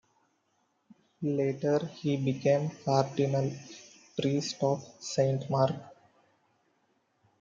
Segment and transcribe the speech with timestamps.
[1.21, 5.75] Later he became Cardinal-Priest of Saint Mark.